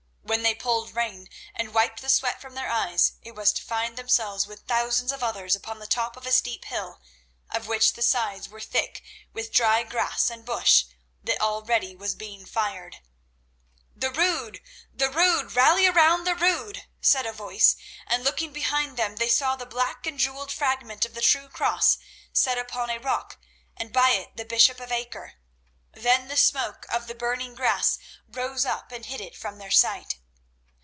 When 0.23 0.43
they 0.43 0.55
pulled 0.55 0.95
rein 0.95 1.27
and 1.53 1.73
wiped 1.73 2.01
the 2.01 2.07
sweat 2.07 2.39
from 2.39 2.55
their 2.55 2.69
eyes 2.69 3.13
it 3.21 3.35
was 3.35 3.51
to 3.51 3.61
find 3.61 3.97
themselves 3.97 4.47
with 4.47 4.61
thousands 4.65 5.11
of 5.11 5.21
others 5.21 5.57
upon 5.57 5.79
the 5.79 5.87
top 5.87 6.15
of 6.15 6.25
a 6.25 6.31
steep 6.31 6.63
hill, 6.63 7.01
of 7.49 7.67
which 7.67 7.91
the 7.93 8.01
sides 8.01 8.47
were 8.47 8.61
thick 8.61 9.03
with 9.33 9.51
dry 9.51 9.83
grass 9.83 10.29
and 10.29 10.45
bush 10.45 10.85
that 11.21 11.41
already 11.41 11.97
was 11.97 12.15
being 12.15 12.45
fired. 12.45 12.99
"The 13.93 14.09
Rood! 14.09 14.61
The 14.93 15.09
Rood! 15.09 15.51
Rally 15.53 15.89
round 15.89 16.25
the 16.25 16.35
Rood!" 16.35 16.85
said 17.01 17.25
a 17.25 17.33
voice, 17.33 17.75
and 18.07 18.23
looking 18.23 18.53
behind 18.53 18.95
them 18.95 19.17
they 19.17 19.27
saw 19.29 19.57
the 19.57 19.65
black 19.65 20.07
and 20.07 20.17
jewelled 20.17 20.53
fragment 20.53 21.03
of 21.03 21.13
the 21.13 21.19
true 21.21 21.49
Cross 21.49 21.97
set 22.31 22.57
upon 22.57 22.89
a 22.89 22.99
rock, 22.99 23.37
and 23.75 23.91
by 23.91 24.11
it 24.11 24.37
the 24.37 24.45
bishop 24.45 24.79
of 24.79 24.93
Acre. 24.93 25.33
Then 25.93 26.29
the 26.29 26.37
smoke 26.37 26.85
of 26.89 27.07
the 27.07 27.15
burning 27.15 27.53
grass 27.53 27.99
rose 28.29 28.65
up 28.65 28.93
and 28.93 29.05
hid 29.07 29.19
it 29.19 29.35
from 29.35 29.57
their 29.57 29.69
sight. 29.71 30.15